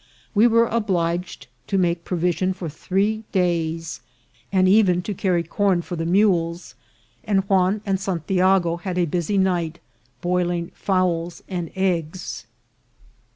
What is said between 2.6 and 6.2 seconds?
three days, and even to carry corn for the